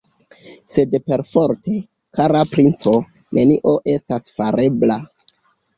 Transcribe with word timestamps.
Sed 0.75 0.95
perforte, 1.09 1.77
kara 2.21 2.41
princo, 2.55 2.97
nenio 3.41 3.79
estas 3.97 4.37
farebla! 4.41 4.99